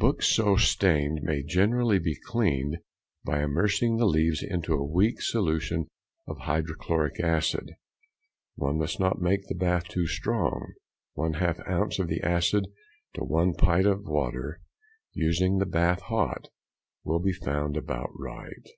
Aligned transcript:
_—Books 0.00 0.24
so 0.26 0.56
stained 0.56 1.20
may 1.22 1.44
generally 1.44 2.00
be 2.00 2.18
cleaned 2.26 2.78
by 3.22 3.44
immersing 3.44 3.96
the 3.96 4.06
leaves 4.06 4.42
into 4.42 4.74
a 4.74 4.84
weak 4.84 5.22
solution 5.22 5.86
of 6.26 6.36
hydrochloric 6.38 7.20
acid; 7.20 7.70
one 8.56 8.76
must 8.76 8.98
not 8.98 9.20
make 9.22 9.46
the 9.46 9.54
bath 9.54 9.84
too 9.86 10.08
strong, 10.08 10.72
1/2 11.16 11.68
ounce 11.70 12.00
of 12.00 12.08
the 12.08 12.22
acid 12.22 12.66
to 13.14 13.20
1 13.22 13.54
pint 13.54 13.86
of 13.86 14.02
water, 14.02 14.60
using 15.12 15.58
the 15.58 15.64
bath 15.66 16.02
hot, 16.08 16.48
will 17.04 17.20
be 17.20 17.32
found 17.32 17.76
about 17.76 18.10
right. 18.18 18.68